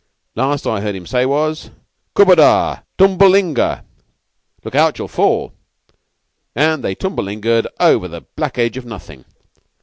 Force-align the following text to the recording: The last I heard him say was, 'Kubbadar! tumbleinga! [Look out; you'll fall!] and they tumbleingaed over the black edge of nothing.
The 0.33 0.41
last 0.41 0.65
I 0.65 0.81
heard 0.81 0.95
him 0.95 1.05
say 1.05 1.27
was, 1.27 1.69
'Kubbadar! 2.15 2.81
tumbleinga! 2.97 3.83
[Look 4.63 4.73
out; 4.73 4.97
you'll 4.97 5.07
fall!] 5.07 5.53
and 6.55 6.83
they 6.83 6.95
tumbleingaed 6.95 7.67
over 7.79 8.07
the 8.07 8.21
black 8.35 8.57
edge 8.57 8.77
of 8.77 8.85
nothing. 8.87 9.25